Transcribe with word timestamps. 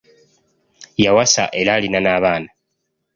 Yawasa 1.03 1.43
era 1.59 1.71
alina 1.77 1.99
n'abaana. 2.03 2.49